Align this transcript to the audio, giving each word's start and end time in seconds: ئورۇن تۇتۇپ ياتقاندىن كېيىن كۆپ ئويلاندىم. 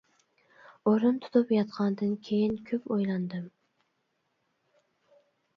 ئورۇن 0.91 1.19
تۇتۇپ 1.25 1.53
ياتقاندىن 1.57 2.15
كېيىن 2.29 2.57
كۆپ 2.71 2.89
ئويلاندىم. 2.97 3.47